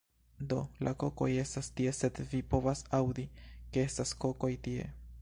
[0.53, 0.57] Do,
[0.87, 3.29] la kokoj estas tie sed vi povas aŭdi,
[3.75, 4.93] ke estas kokoj tie